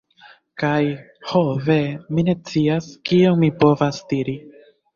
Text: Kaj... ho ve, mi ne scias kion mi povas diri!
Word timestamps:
Kaj... 0.61 0.87
ho 1.33 1.41
ve, 1.67 1.77
mi 2.15 2.25
ne 2.31 2.37
scias 2.39 2.89
kion 3.11 3.41
mi 3.45 3.53
povas 3.63 4.05
diri! 4.15 4.39